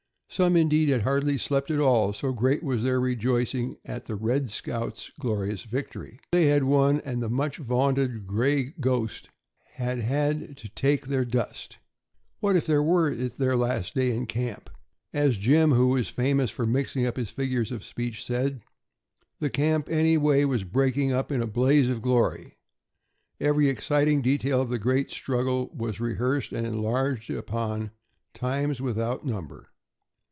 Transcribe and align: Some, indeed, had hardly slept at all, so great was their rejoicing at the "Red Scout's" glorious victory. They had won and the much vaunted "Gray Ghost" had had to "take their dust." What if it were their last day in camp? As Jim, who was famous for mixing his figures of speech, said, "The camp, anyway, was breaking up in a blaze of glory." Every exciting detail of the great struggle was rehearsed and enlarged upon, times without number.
Some, 0.27 0.55
indeed, 0.55 0.87
had 0.87 1.01
hardly 1.01 1.37
slept 1.37 1.69
at 1.71 1.81
all, 1.81 2.13
so 2.13 2.31
great 2.31 2.63
was 2.63 2.83
their 2.83 3.01
rejoicing 3.01 3.75
at 3.83 4.05
the 4.05 4.15
"Red 4.15 4.49
Scout's" 4.49 5.11
glorious 5.19 5.63
victory. 5.63 6.21
They 6.31 6.45
had 6.45 6.63
won 6.63 7.01
and 7.01 7.21
the 7.21 7.29
much 7.29 7.57
vaunted 7.57 8.25
"Gray 8.27 8.69
Ghost" 8.79 9.27
had 9.73 9.99
had 9.99 10.55
to 10.55 10.69
"take 10.69 11.07
their 11.07 11.25
dust." 11.25 11.79
What 12.39 12.55
if 12.55 12.69
it 12.69 12.79
were 12.79 13.13
their 13.13 13.57
last 13.57 13.93
day 13.93 14.15
in 14.15 14.25
camp? 14.25 14.69
As 15.11 15.35
Jim, 15.37 15.73
who 15.73 15.87
was 15.89 16.07
famous 16.07 16.49
for 16.49 16.65
mixing 16.65 17.03
his 17.03 17.29
figures 17.29 17.69
of 17.73 17.83
speech, 17.83 18.23
said, 18.23 18.61
"The 19.41 19.49
camp, 19.49 19.89
anyway, 19.89 20.45
was 20.45 20.63
breaking 20.63 21.11
up 21.11 21.33
in 21.33 21.41
a 21.41 21.45
blaze 21.45 21.89
of 21.89 22.01
glory." 22.01 22.57
Every 23.41 23.67
exciting 23.67 24.21
detail 24.21 24.61
of 24.61 24.69
the 24.69 24.79
great 24.79 25.11
struggle 25.11 25.69
was 25.75 25.99
rehearsed 25.99 26.53
and 26.53 26.65
enlarged 26.65 27.29
upon, 27.29 27.91
times 28.33 28.79
without 28.79 29.25
number. 29.25 29.67